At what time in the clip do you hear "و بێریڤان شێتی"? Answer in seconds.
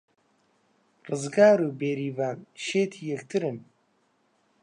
1.67-3.01